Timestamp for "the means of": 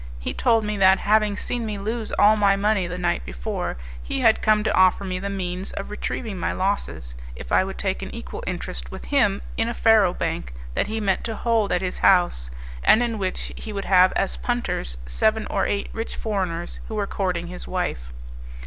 5.19-5.91